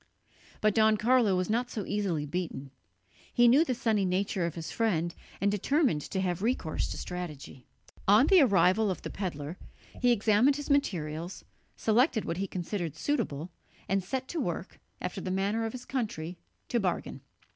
[0.61, 2.71] But Don Carlo was not so easily beaten;
[3.31, 7.67] he knew the sunny nature of his friend, and determined to have recourse to strategy.
[8.07, 9.59] On the arrival of the pedlar,
[10.01, 11.45] he examined his materials,
[11.77, 13.51] selected what he considered suitable,
[13.87, 16.39] and set to work, after the manner of his country,
[16.69, 17.21] to bargain.